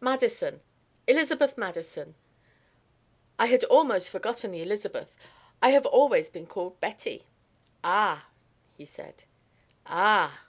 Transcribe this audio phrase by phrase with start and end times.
[0.00, 0.60] "Madison
[1.06, 2.16] Elizabeth Madison.
[3.38, 5.14] I had almost forgotten the Elizabeth.
[5.62, 7.22] I have always been called Betty."
[7.84, 8.26] "Ah!"
[8.76, 9.22] he said,
[9.86, 10.42] "ah!"